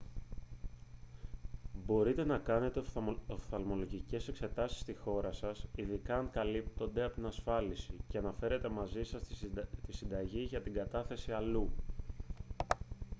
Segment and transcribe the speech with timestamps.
[1.73, 2.81] μπορείτε να κάνετε
[3.27, 9.03] οφθαλμολογικές εξετάσεις στη χώρα σας ειδικά αν καλύπτονται από την ασφάλιση και να φέρετε μαζί
[9.03, 9.21] σας
[9.85, 11.69] τη συνταγή για να την καταθέσετε αλλού